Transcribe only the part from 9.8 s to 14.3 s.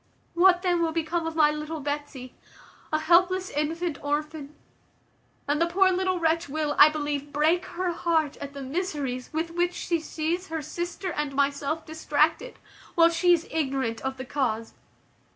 sees her sister and myself distracted, while she is ignorant of the